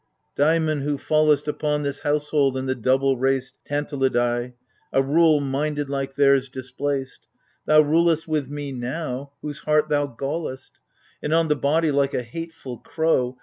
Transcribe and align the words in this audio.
Daimon, 0.35 0.81
who 0.81 0.97
fallest 0.97 1.47
Upon 1.47 1.83
this 1.83 1.99
household 1.99 2.57
and 2.57 2.67
the 2.67 2.73
double 2.73 3.17
raced 3.19 3.59
Tantalidai, 3.65 4.53
a 4.91 5.03
rule, 5.03 5.39
minded 5.39 5.91
like 5.91 6.15
theirs 6.15 6.49
displaced, 6.49 7.27
Thou 7.67 7.81
rulest 7.81 8.27
me 8.27 8.73
with, 8.73 8.81
now. 8.81 9.33
Whose 9.43 9.59
heart 9.59 9.89
thou 9.89 10.07
gallest! 10.07 10.79
And 11.21 11.35
on 11.35 11.49
the 11.49 11.55
body, 11.55 11.91
like 11.91 12.15
a 12.15 12.23
hateful 12.23 12.79
crow. 12.79 13.37